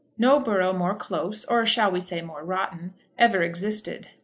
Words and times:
No 0.17 0.39
borough 0.39 0.73
more 0.73 0.95
close, 0.95 1.45
or 1.45 1.63
shall 1.63 1.91
we 1.91 1.99
say 1.99 2.23
more 2.23 2.43
rotten, 2.43 2.95
ever 3.19 3.43
existed. 3.43 4.07